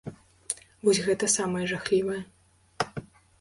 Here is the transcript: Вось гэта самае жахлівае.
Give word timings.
Вось 0.87 1.01
гэта 1.07 1.29
самае 1.35 1.61
жахлівае. 1.73 2.19